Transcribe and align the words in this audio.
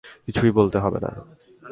কিছুই 0.25 0.51
বলতে 0.51 0.77
হবে 0.79 0.99
না। 0.99 1.11